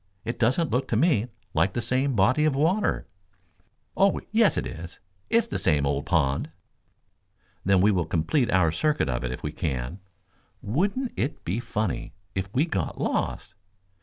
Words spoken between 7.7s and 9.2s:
we will complete our circuit